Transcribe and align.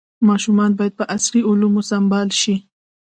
ماشومان 0.27 0.71
باید 0.77 0.93
په 0.99 1.05
عصري 1.15 1.41
علومو 1.49 1.81
سمبال 1.89 2.27
شي. 2.41 2.55